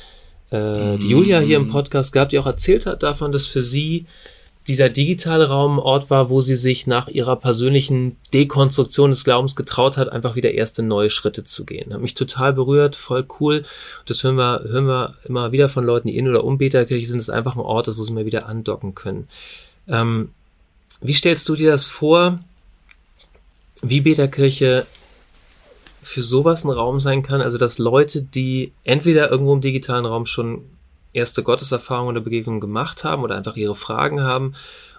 [0.53, 4.07] äh, die Julia hier im Podcast gehabt, die auch erzählt hat davon, dass für sie
[4.69, 9.57] dieser digitale Raum ein Ort war, wo sie sich nach ihrer persönlichen Dekonstruktion des Glaubens
[9.57, 11.93] getraut hat, einfach wieder erste neue Schritte zu gehen.
[11.93, 13.65] Hat mich total berührt, voll cool.
[14.07, 17.19] Das hören wir, hören wir immer wieder von Leuten, die in oder um Beterkirche sind.
[17.19, 19.29] Das ist einfach ein Ort, wo sie mal wieder andocken können.
[19.89, 20.31] Ähm,
[21.01, 22.39] wie stellst du dir das vor,
[23.83, 24.87] wie Beterkirche
[26.03, 30.27] für sowas ein Raum sein kann, also dass Leute, die entweder irgendwo im digitalen Raum
[30.27, 30.65] schon
[31.13, 34.55] erste Gotteserfahrungen oder Begegnungen gemacht haben oder einfach ihre Fragen haben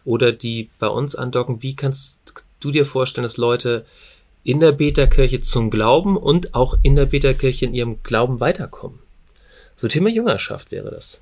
[0.06, 3.86] oder die bei uns andocken, wie kannst du dir vorstellen, dass Leute
[4.44, 9.00] in der Beta-Kirche zum Glauben und auch in der Beta-Kirche in ihrem Glauben weiterkommen?
[9.76, 11.22] So Thema Jüngerschaft wäre das.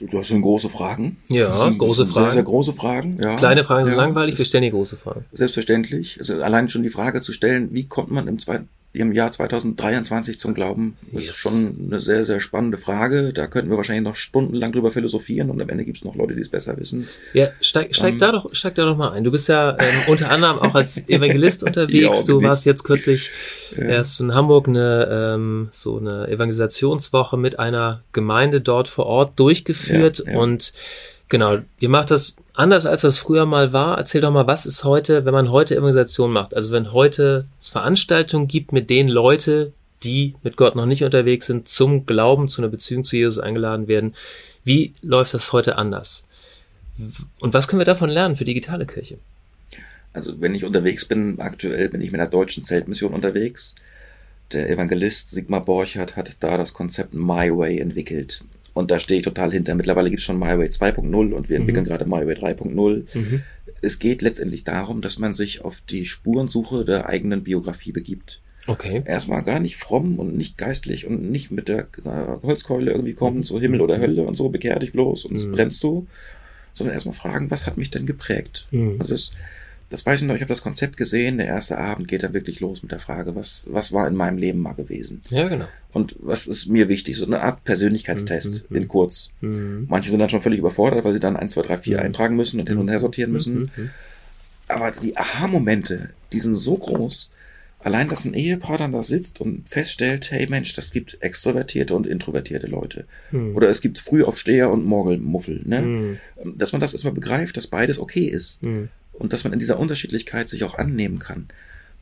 [0.00, 1.16] Du hast schon große Fragen.
[1.28, 2.24] Ja, sind, große Fragen.
[2.26, 3.18] Sehr, sehr große Fragen.
[3.20, 3.36] Ja.
[3.36, 4.02] Kleine Fragen sind ja.
[4.02, 5.24] langweilig, wir stellen die große Fragen.
[5.32, 6.16] Selbstverständlich.
[6.18, 8.38] Also allein schon die Frage zu stellen, wie kommt man im
[8.94, 10.96] im Jahr 2023 zum Glauben?
[11.12, 11.30] Das Yes.
[11.32, 13.32] ist schon eine sehr, sehr spannende Frage.
[13.32, 16.34] Da könnten wir wahrscheinlich noch stundenlang drüber philosophieren und am Ende gibt es noch Leute,
[16.34, 17.06] die es besser wissen.
[17.34, 18.18] Ja, steig, steig Ähm.
[18.18, 19.24] da doch, steig da doch mal ein.
[19.24, 22.20] Du bist ja ähm, unter anderem auch als Evangelist unterwegs.
[22.20, 23.30] Ja, du warst jetzt kürzlich
[23.76, 30.22] erst in Hamburg eine ähm, so eine Evangelisationswoche mit einer Gemeinde dort vor Ort durchgeführt
[30.26, 30.38] Ja, ja.
[30.38, 30.72] und
[31.28, 33.98] genau, ihr macht das anders als das früher mal war.
[33.98, 36.54] Erzähl doch mal, was ist heute, wenn man heute Evangelisation macht?
[36.54, 41.46] Also wenn heute es Veranstaltungen gibt, mit denen Leute, die mit Gott noch nicht unterwegs
[41.46, 44.14] sind, zum Glauben, zu einer Beziehung zu Jesus eingeladen werden.
[44.64, 46.24] Wie läuft das heute anders?
[47.38, 49.18] Und was können wir davon lernen für digitale Kirche?
[50.12, 53.74] Also wenn ich unterwegs bin, aktuell bin ich mit der deutschen Zeltmission unterwegs.
[54.52, 58.42] Der Evangelist Sigmar Borchardt hat da das Konzept My Way entwickelt.
[58.78, 59.74] Und da stehe ich total hinter.
[59.74, 63.40] Mittlerweile gibt es schon My Way 2.0 und wir entwickeln gerade My Way 3.0.
[63.82, 68.40] Es geht letztendlich darum, dass man sich auf die Spurensuche der eigenen Biografie begibt.
[68.68, 69.02] Okay.
[69.04, 73.42] Erstmal gar nicht fromm und nicht geistlich und nicht mit der äh, Holzkeule irgendwie kommen,
[73.42, 75.52] so Himmel oder Hölle und so, bekehr dich bloß und Mhm.
[75.52, 76.06] brennst du,
[76.74, 78.66] sondern erstmal fragen, was hat mich denn geprägt?
[78.70, 78.96] Mhm.
[79.00, 79.30] Also das,
[79.90, 82.60] das weiß ich noch, ich habe das Konzept gesehen, der erste Abend geht dann wirklich
[82.60, 85.22] los mit der Frage, was, was war in meinem Leben mal gewesen?
[85.30, 85.66] Ja, genau.
[85.92, 87.16] Und was ist mir wichtig?
[87.16, 88.76] So eine Art Persönlichkeitstest Mhm.
[88.76, 89.30] in kurz.
[89.40, 89.86] Mhm.
[89.88, 92.02] Manche sind dann schon völlig überfordert, weil sie dann 1, 2, 3, 4 Mhm.
[92.04, 93.70] eintragen müssen und hin und her sortieren müssen.
[93.76, 93.90] Mhm.
[94.68, 97.30] Aber die Aha-Momente, die sind so groß.
[97.80, 102.06] Allein, dass ein Ehepaar dann da sitzt und feststellt, hey Mensch, das gibt extrovertierte und
[102.08, 103.04] introvertierte Leute.
[103.30, 103.54] Mhm.
[103.56, 105.62] Oder es gibt Frühaufsteher und Morgelmuffel.
[105.64, 105.80] Ne?
[105.80, 106.18] Mhm.
[106.58, 108.62] Dass man das erstmal begreift, dass beides okay ist.
[108.62, 108.88] Mhm.
[109.18, 111.48] Und dass man in dieser Unterschiedlichkeit sich auch annehmen kann.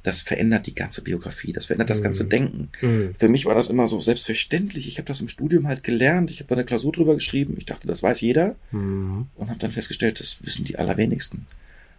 [0.03, 2.05] Das verändert die ganze Biografie, das verändert das Mhm.
[2.05, 2.69] ganze Denken.
[2.81, 3.15] Mhm.
[3.17, 4.87] Für mich war das immer so selbstverständlich.
[4.87, 6.31] Ich habe das im Studium halt gelernt.
[6.31, 7.55] Ich habe da eine Klausur drüber geschrieben.
[7.59, 8.55] Ich dachte, das weiß jeder.
[8.71, 9.27] Mhm.
[9.35, 11.47] Und habe dann festgestellt, das wissen die allerwenigsten.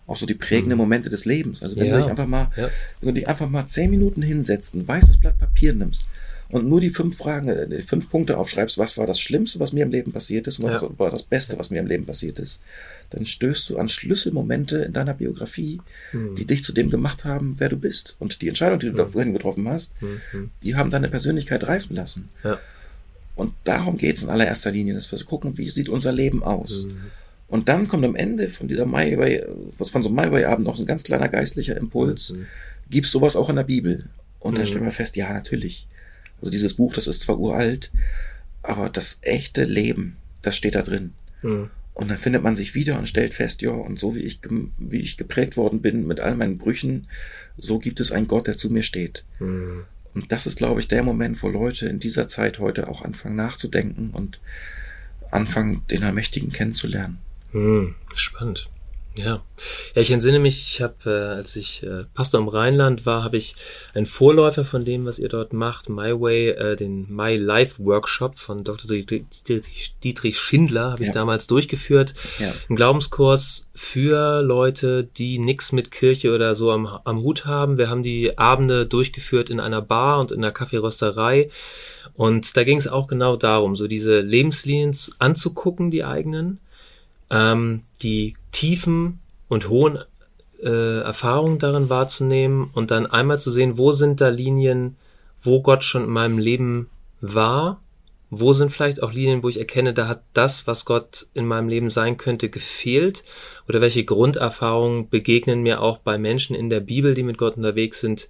[0.06, 1.62] Auch so die prägenden Momente des Lebens.
[1.62, 1.97] Also wenn Ja.
[1.97, 2.69] du dich einfach mal, Ja.
[3.01, 6.06] wenn du dich einfach mal zehn Minuten hinsetzt, ein weißes Blatt Papier nimmst
[6.49, 9.73] und nur die fünf Fragen, äh, die fünf Punkte aufschreibst, was war das Schlimmste, was
[9.73, 10.73] mir im Leben passiert ist und Ja.
[10.81, 12.62] was war das Beste, was mir im Leben passiert ist,
[13.10, 15.79] dann stößt du an Schlüsselmomente in deiner Biografie,
[16.13, 16.36] Mhm.
[16.36, 18.15] die dich zu dem gemacht haben, wer du bist.
[18.19, 20.49] Und die Entscheidung, die du da vorhin getroffen hast, Mhm.
[20.63, 22.29] die haben deine Persönlichkeit reifen lassen.
[22.43, 22.60] Ja.
[23.36, 26.86] Und darum geht's in allererster Linie, dass wir so gucken, wie sieht unser Leben aus.
[26.86, 26.97] Mhm.
[27.49, 30.88] Und dann kommt am Ende von dieser MyWay, von so einem MyWay-Abend noch so ein
[30.88, 32.31] ganz kleiner geistlicher Impuls.
[32.31, 32.45] Mhm.
[32.89, 34.05] Gibt's sowas auch in der Bibel?
[34.39, 34.67] Und dann Mhm.
[34.67, 35.86] stellen wir fest, ja, natürlich.
[36.39, 37.91] Also dieses Buch, das ist zwar uralt,
[38.63, 41.13] aber das echte Leben, das steht da drin.
[41.41, 41.69] Mhm.
[41.93, 44.39] Und dann findet man sich wieder und stellt fest, ja, und so wie ich,
[44.78, 47.08] wie ich geprägt worden bin mit all meinen Brüchen,
[47.58, 49.23] so gibt es einen Gott, der zu mir steht.
[49.39, 49.86] Mhm.
[50.13, 53.36] Und das ist, glaube ich, der Moment, wo Leute in dieser Zeit heute auch anfangen
[53.36, 54.39] nachzudenken und
[55.32, 57.19] anfangen, den Allmächtigen kennenzulernen.
[57.52, 58.69] Hm, spannend.
[59.17, 59.41] Ja.
[59.95, 63.38] Ja, ich entsinne mich, ich habe, äh, als ich äh, Pastor im Rheinland war, habe
[63.38, 63.56] ich
[63.95, 68.38] einen Vorläufer von dem, was ihr dort macht, My Way, äh, den My Life Workshop
[68.38, 68.88] von Dr.
[70.03, 71.13] Dietrich, Schindler, habe ich Ja.
[71.13, 72.13] damals durchgeführt.
[72.39, 72.53] Ja.
[72.69, 77.77] Ein Glaubenskurs für Leute, die nichts mit Kirche oder so am, am Hut haben.
[77.77, 81.49] Wir haben die Abende durchgeführt in einer Bar und in einer Kaffeerösterei.
[82.13, 86.60] Und da ging es auch genau darum, so diese Lebenslinien zu- anzugucken, die eigenen,
[87.30, 89.99] ähm, die tiefen und hohen
[90.63, 94.97] äh, Erfahrungen darin wahrzunehmen und dann einmal zu sehen, wo sind da Linien,
[95.39, 96.89] wo Gott schon in meinem Leben
[97.21, 97.83] war,
[98.31, 101.69] wo sind vielleicht auch Linien, wo ich erkenne, da hat das, was Gott in meinem
[101.69, 103.23] Leben sein könnte, gefehlt
[103.69, 107.99] oder welche Grunderfahrungen begegnen mir auch bei Menschen in der Bibel, die mit Gott unterwegs
[107.99, 108.27] sind,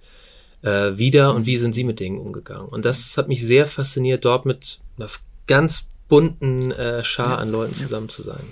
[0.60, 2.68] äh, wieder und wie sind sie mit Dingen umgegangen.
[2.68, 5.08] Und das hat mich sehr fasziniert, dort mit einer
[5.46, 8.44] ganz bunten äh, Schar an Leuten zusammen zu sein.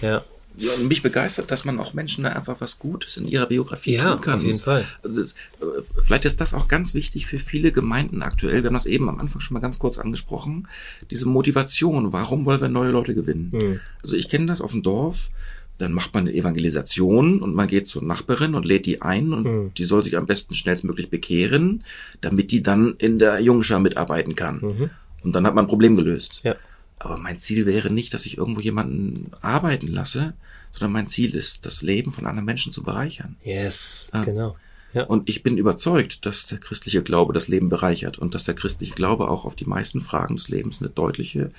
[0.00, 0.24] Ja,
[0.56, 4.12] Ja, mich begeistert, dass man auch Menschen da einfach was Gutes in ihrer Biografie ja
[4.12, 4.38] tun kann.
[4.40, 4.84] auf jeden Fall.
[5.02, 5.64] Also das, äh,
[6.02, 8.62] vielleicht ist das auch ganz wichtig für viele Gemeinden aktuell.
[8.62, 10.68] Wir haben das eben am Anfang schon mal ganz kurz angesprochen.
[11.10, 12.12] Diese Motivation.
[12.12, 13.50] Warum wollen wir neue Leute gewinnen?
[13.52, 13.80] Hm.
[14.02, 15.30] Also ich kenne das auf dem Dorf.
[15.78, 19.44] Dann macht man eine Evangelisation und man geht zur Nachbarin und lädt die ein und
[19.46, 19.70] Hm.
[19.78, 21.84] die soll sich am besten schnellstmöglich bekehren,
[22.20, 24.60] damit die dann in der Jungschar mitarbeiten kann.
[24.60, 24.90] Mhm.
[25.22, 26.40] Und dann hat man ein Problem gelöst.
[26.42, 26.54] Ja.
[27.00, 30.34] Aber mein Ziel wäre nicht, dass ich irgendwo jemanden arbeiten lasse,
[30.70, 33.36] sondern mein Ziel ist, das Leben von anderen Menschen zu bereichern.
[33.42, 34.22] Yes, Ah.
[34.22, 34.56] genau.
[34.92, 35.04] Ja.
[35.04, 38.94] Und ich bin überzeugt, dass der christliche Glaube das Leben bereichert und dass der christliche
[38.94, 41.52] Glaube auch auf die meisten Fragen des Lebens eine deutliche,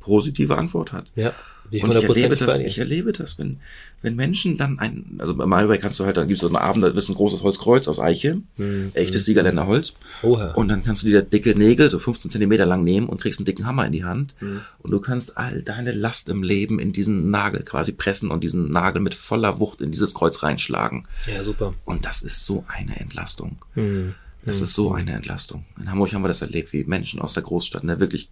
[0.00, 1.06] positive Antwort hat.
[1.14, 1.34] Ja,
[1.70, 3.58] ich Und ich erlebe das, ich erlebe das, wenn,
[4.02, 6.56] wenn Menschen dann ein, also bei Malway kannst du halt, dann gibt es so einen
[6.56, 9.94] Abend, da ist ein großes Holzkreuz aus Eiche, Hm, echtes Siegerländer Holz.
[10.22, 10.52] Oha.
[10.52, 13.46] Und dann kannst du dir dicke Nägel, so 15 Zentimeter lang nehmen und kriegst einen
[13.46, 14.34] dicken Hammer in die Hand.
[14.38, 14.60] Hm.
[14.78, 18.70] Und du kannst all deine Last im Leben in diesen Nagel quasi pressen und diesen
[18.70, 21.04] Nagel mit voller Wucht in dieses Kreuz reinschlagen.
[21.32, 21.74] Ja, super.
[21.84, 23.56] Und das ist so eine Entlastung.
[23.74, 24.14] Hm.
[24.44, 24.64] Das mhm.
[24.64, 25.64] ist so eine Entlastung.
[25.78, 28.30] In Hamburg haben wir das erlebt, wie Menschen aus der Großstadt, ne, wirklich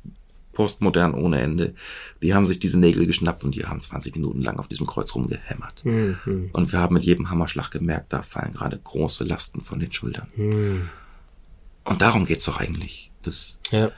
[0.56, 1.74] postmodern ohne Ende,
[2.22, 5.14] die haben sich diese Nägel geschnappt und die haben 20 Minuten lang auf diesem Kreuz
[5.14, 5.84] rumgehämmert.
[5.84, 6.48] Mhm.
[6.52, 10.28] Und wir haben mit jedem Hammerschlag gemerkt, da fallen gerade große Lasten von den Schultern.
[10.34, 10.88] Mhm.
[11.84, 13.10] Und darum geht's doch eigentlich.
[13.22, 13.92] Das, ja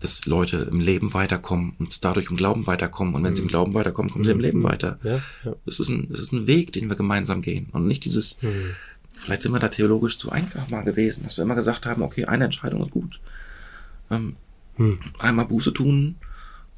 [0.00, 3.14] dass Leute im Leben weiterkommen und dadurch im Glauben weiterkommen.
[3.14, 3.36] Und wenn mhm.
[3.36, 3.48] sie im.
[3.48, 4.64] Glauben weiterkommen, kommen sie im Leben mhm.
[4.64, 4.98] weiter.
[5.02, 5.54] Ja, ja.
[5.64, 7.68] Das, ist ein, das ist ein Weg, den wir gemeinsam gehen.
[7.72, 8.74] Und nicht dieses, mhm.
[9.14, 12.26] vielleicht sind wir da theologisch zu einfach mal gewesen, dass wir immer gesagt haben, okay,
[12.26, 13.20] eine Entscheidung ist gut.
[14.10, 14.36] Ähm,
[14.76, 14.98] mhm.
[15.18, 16.16] Einmal Buße tun,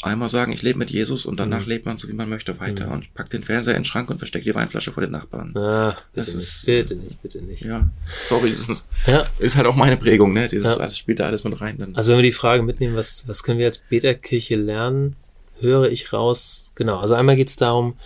[0.03, 1.69] einmal sagen, ich lebe mit Jesus und danach mhm.
[1.69, 2.93] lebt man so, wie man möchte, weiter mhm.
[2.93, 5.57] und packt den Fernseher in den Schrank und versteckt die Weinflasche vor den Nachbarn.
[5.57, 7.65] Ah, das ist, bitte nicht, bitte nicht.
[7.65, 7.89] Ja,
[8.29, 9.27] sorry, das ist, ja.
[9.39, 10.49] ist halt auch meine Prägung, ne?
[10.49, 10.77] Dieses ja.
[10.77, 11.79] alles spielt da alles mit rein.
[11.79, 11.97] Dann.
[11.97, 15.17] Also wenn wir die Frage mitnehmen, was, was können wir als Beterkirche lernen,
[15.61, 17.97] höre ich raus, genau, also einmal geht es darum,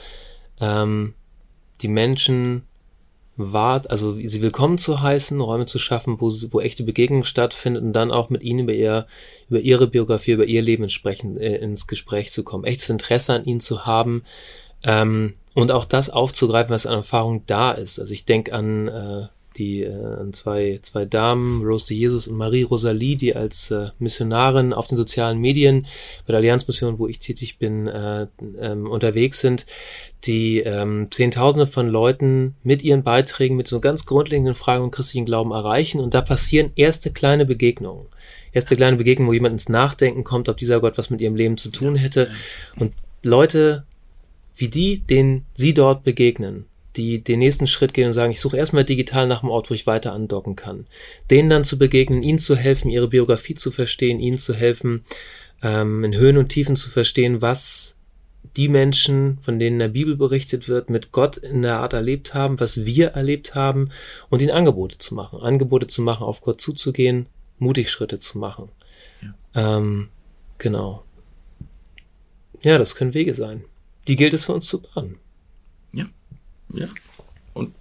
[0.61, 1.15] ähm,
[1.83, 2.63] die Menschen
[3.51, 7.93] wart, also sie willkommen zu heißen, Räume zu schaffen, wo, wo echte Begegnungen stattfinden und
[7.95, 9.07] dann auch mit ihnen über ihr,
[9.49, 13.45] über ihre Biografie, über ihr Leben entsprechend äh, ins Gespräch zu kommen, echtes Interesse an
[13.45, 14.23] ihnen zu haben
[14.85, 17.99] ähm, und auch das aufzugreifen, was an Erfahrung da ist.
[17.99, 19.27] Also ich denke an äh,
[19.59, 24.73] die äh, zwei, zwei Damen, Rose de Jesus und Marie Rosalie, die als äh, Missionarin
[24.73, 25.87] auf den sozialen Medien
[26.27, 28.27] bei der Allianzmission, wo ich tätig bin, äh,
[28.61, 29.67] ähm, unterwegs sind,
[30.25, 35.27] die ähm, Zehntausende von Leuten mit ihren Beiträgen, mit so ganz grundlegenden Fragen um christlichen
[35.27, 38.07] Glauben erreichen und da passieren erste kleine Begegnungen.
[38.53, 41.57] Erste kleine Begegnungen, wo jemand ins Nachdenken kommt, ob dieser Gott was mit ihrem Leben
[41.57, 42.31] zu tun hätte.
[42.77, 43.85] Und Leute
[44.57, 48.57] wie die, denen sie dort begegnen, die den nächsten Schritt gehen und sagen, ich suche
[48.57, 50.85] erstmal digital nach einem Ort, wo ich weiter andocken kann.
[51.31, 55.03] Denen dann zu begegnen, ihnen zu helfen, ihre Biografie zu verstehen, ihnen zu helfen,
[55.63, 57.95] ähm, in Höhen und Tiefen zu verstehen, was
[58.57, 62.35] die Menschen, von denen in der Bibel berichtet wird, mit Gott in der Art erlebt
[62.35, 63.91] haben, was wir erlebt haben
[64.29, 65.41] und ihnen Angebote zu machen.
[65.41, 67.27] Angebote zu machen, auf Gott zuzugehen,
[67.59, 68.69] mutig Schritte zu machen.
[69.23, 69.79] Ja.
[69.79, 70.09] Ähm,
[70.59, 71.05] genau.
[72.63, 73.65] Ja, das können Wege sein.
[74.09, 75.19] Die gilt es für uns zu bahnen.
[76.73, 76.89] Ja.
[77.55, 77.75] Und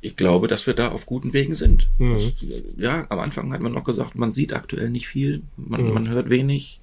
[0.00, 1.88] ich glaube, dass wir da auf guten Wegen sind.
[1.98, 2.32] Mhm.
[2.76, 5.92] Ja, am Anfang hat man noch gesagt, man sieht aktuell nicht viel, man, mhm.
[5.92, 6.80] man hört wenig.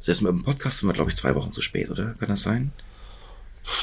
[0.00, 2.14] Selbst mit dem Podcast sind wir, glaube ich, zwei Wochen zu spät, oder?
[2.14, 2.72] Kann das sein?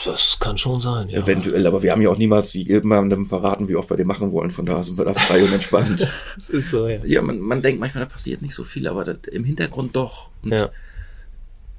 [0.03, 1.21] Das kann schon sein, ja.
[1.21, 4.51] Eventuell, aber wir haben ja auch niemals jemandem verraten, wie oft wir den machen wollen.
[4.51, 6.11] Von daher sind wir da frei und entspannt.
[6.35, 7.03] das ist so, ja.
[7.05, 10.29] Ja, man, man denkt manchmal, da passiert nicht so viel, aber das, im Hintergrund doch.
[10.41, 10.69] Und ja.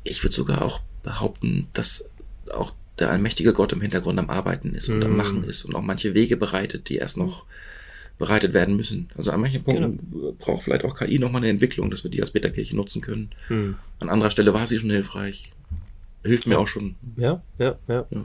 [0.04, 2.08] Ich würde sogar auch behaupten, dass
[2.52, 5.04] auch der allmächtige Gott im Hintergrund am Arbeiten ist und mm.
[5.04, 5.16] am mhm.
[5.16, 7.44] Machen ist und auch manche Wege bereitet, die erst noch
[8.18, 9.08] bereitet werden müssen.
[9.16, 10.32] Also an manchen Punkten genau.
[10.38, 13.30] braucht vielleicht auch KI nochmal eine Entwicklung, dass wir die als Beta-Kirche nutzen können.
[13.48, 13.72] Mm.
[13.98, 15.52] An anderer Stelle war sie schon hilfreich.
[16.24, 16.96] Hilft mir auch schon.
[17.16, 18.06] Ja, ja, ja.
[18.10, 18.24] Ja,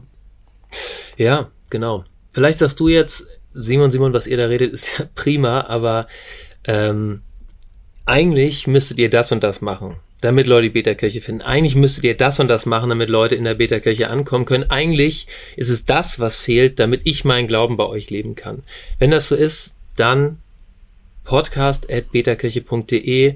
[1.18, 2.06] ja genau.
[2.32, 6.08] Vielleicht sagst du jetzt, Simon, Simon, was ihr da redet, ist ja prima, aber
[6.64, 7.22] ähm,
[8.06, 11.42] eigentlich müsstet ihr das und das machen damit Leute die Beta-Kirche finden.
[11.42, 14.70] Eigentlich müsstet ihr das und das machen, damit Leute in der Beta-Kirche ankommen können.
[14.70, 18.64] Eigentlich ist es das, was fehlt, damit ich meinen Glauben bei euch leben kann.
[19.00, 20.38] Wenn das so ist, dann
[21.24, 23.36] podcast.betakirche.de.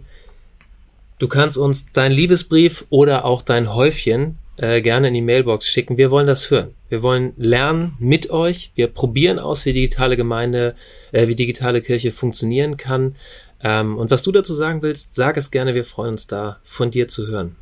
[1.18, 5.98] Du kannst uns dein Liebesbrief oder auch dein Häufchen äh, gerne in die Mailbox schicken.
[5.98, 6.74] Wir wollen das hören.
[6.88, 8.72] Wir wollen lernen mit euch.
[8.76, 10.76] Wir probieren aus, wie digitale Gemeinde,
[11.12, 13.16] äh, wie digitale Kirche funktionieren kann.
[13.62, 15.74] Ähm, und was du dazu sagen willst, sag es gerne.
[15.74, 17.56] Wir freuen uns da, von dir zu hören.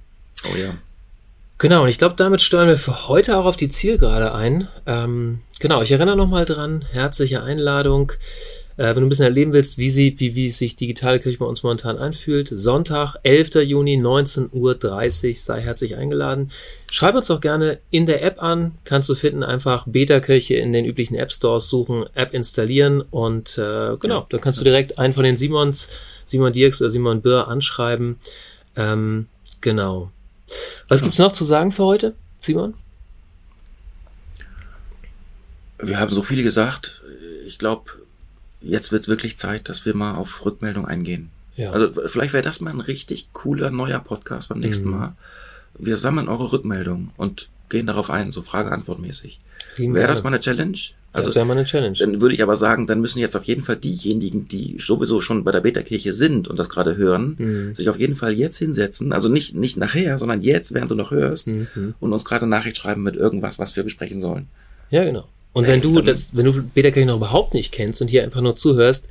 [0.46, 0.76] Oh ja.
[1.58, 4.68] Genau, und ich glaube, damit steuern wir für heute auch auf die Zielgerade ein.
[4.86, 8.12] Ähm, genau, ich erinnere nochmal dran, herzliche Einladung.
[8.76, 11.46] Äh, wenn du ein bisschen erleben willst, wie, sie, wie, wie sich digitale Kirche bei
[11.46, 13.56] uns momentan anfühlt, Sonntag, 11.
[13.64, 16.52] Juni, 19.30 Uhr, sei herzlich eingeladen.
[16.92, 20.86] Schreib uns auch gerne in der App an, kannst du finden, einfach Beta-Kirche in den
[20.86, 25.24] üblichen App-Stores suchen, App installieren und äh, genau, ja, dann kannst du direkt einen von
[25.24, 25.90] den Simons,
[26.26, 28.18] Simon Dirks oder Simon Birr anschreiben.
[28.76, 29.28] Ähm,
[29.62, 30.12] genau.
[30.88, 31.06] Was ja.
[31.06, 32.74] gibt's noch zu sagen für heute, Simon?
[35.80, 37.02] Wir haben so viel gesagt.
[37.46, 37.92] Ich glaube,
[38.64, 41.30] jetzt wird es wirklich Zeit, dass wir mal auf Rückmeldung eingehen.
[41.56, 41.72] Ja.
[41.72, 44.92] Also vielleicht wäre das mal ein richtig cooler neuer Podcast beim nächsten mhm.
[44.92, 45.16] Mal.
[45.78, 49.40] Wir sammeln eure Rückmeldungen und gehen darauf ein, so Frage-Antwort-mäßig.
[49.78, 50.78] Wäre das mal eine Challenge?
[51.14, 51.96] Also, das wäre mal eine Challenge.
[52.00, 55.44] Dann würde ich aber sagen, dann müssen jetzt auf jeden Fall diejenigen, die sowieso schon
[55.44, 57.76] bei der Beta-Kirche sind und das gerade hören, mhm.
[57.76, 59.14] sich auf jeden Fall jetzt hinsetzen.
[59.14, 61.96] Also nicht, nicht nachher, sondern jetzt, während du noch hörst mhm.
[62.00, 64.48] und uns gerade Nachricht schreiben mit irgendwas, was wir besprechen sollen.
[64.90, 65.28] Ja, genau.
[65.54, 68.56] Und wenn du das, wenn du Beta-Kirche noch überhaupt nicht kennst und hier einfach nur
[68.56, 69.08] zuhörst,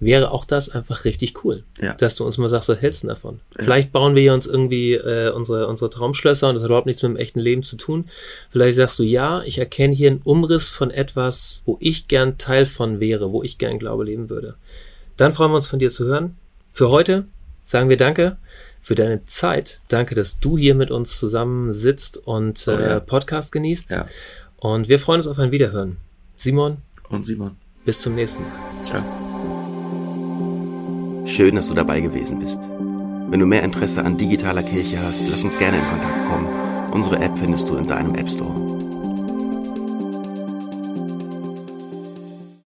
[0.00, 1.94] wäre auch das einfach richtig cool, ja.
[1.94, 3.40] dass du uns mal sagst, was hältst du davon?
[3.56, 3.64] Ja.
[3.64, 7.02] Vielleicht bauen wir hier uns irgendwie äh, unsere, unsere Traumschlösser und das hat überhaupt nichts
[7.02, 8.06] mit dem echten Leben zu tun.
[8.50, 12.66] Vielleicht sagst du, ja, ich erkenne hier einen Umriss von etwas, wo ich gern Teil
[12.66, 14.56] von wäre, wo ich gern Glaube leben würde.
[15.16, 16.36] Dann freuen wir uns von dir zu hören.
[16.70, 17.24] Für heute
[17.64, 18.36] sagen wir Danke
[18.80, 19.80] für deine Zeit.
[19.88, 22.96] Danke, dass du hier mit uns zusammen sitzt und oh, ja.
[22.96, 23.92] äh, Podcast genießt.
[23.92, 24.06] Ja.
[24.64, 25.98] Und wir freuen uns auf ein Wiederhören.
[26.38, 26.78] Simon.
[27.10, 27.50] Und Simon.
[27.84, 28.50] Bis zum nächsten Mal.
[28.86, 29.02] Ciao.
[31.26, 32.70] Schön, dass du dabei gewesen bist.
[33.28, 36.48] Wenn du mehr Interesse an digitaler Kirche hast, lass uns gerne in Kontakt kommen.
[36.94, 38.73] Unsere App findest du in deinem App Store.